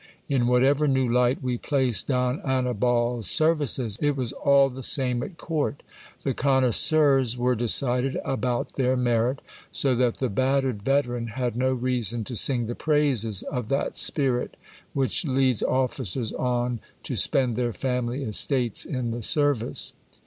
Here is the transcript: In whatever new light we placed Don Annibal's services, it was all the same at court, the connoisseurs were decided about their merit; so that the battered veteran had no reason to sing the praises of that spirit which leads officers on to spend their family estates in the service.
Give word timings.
In 0.27 0.47
whatever 0.47 0.87
new 0.87 1.07
light 1.07 1.43
we 1.43 1.59
placed 1.59 2.07
Don 2.07 2.39
Annibal's 2.41 3.27
services, 3.29 3.99
it 4.01 4.17
was 4.17 4.33
all 4.33 4.67
the 4.67 4.81
same 4.81 5.21
at 5.21 5.37
court, 5.37 5.83
the 6.23 6.33
connoisseurs 6.33 7.37
were 7.37 7.53
decided 7.53 8.17
about 8.25 8.73
their 8.77 8.97
merit; 8.97 9.41
so 9.71 9.93
that 9.93 10.17
the 10.17 10.27
battered 10.27 10.81
veteran 10.81 11.27
had 11.27 11.55
no 11.55 11.71
reason 11.71 12.23
to 12.23 12.35
sing 12.35 12.65
the 12.65 12.73
praises 12.73 13.43
of 13.43 13.69
that 13.69 13.95
spirit 13.95 14.57
which 14.93 15.25
leads 15.27 15.61
officers 15.61 16.33
on 16.33 16.79
to 17.03 17.15
spend 17.15 17.55
their 17.55 17.71
family 17.71 18.23
estates 18.23 18.85
in 18.85 19.11
the 19.11 19.21
service. 19.21 19.93